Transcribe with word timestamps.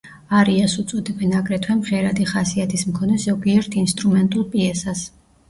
არიას 0.35 0.71
უწოდებენ 0.83 1.35
აგრეთვე 1.39 1.75
მღერადი 1.81 2.25
ხასიათის 2.31 2.87
მქონე 2.93 3.19
ზოგიერთ 3.27 3.79
ინსტრუმენტულ 3.83 4.51
პიესას. 4.57 5.07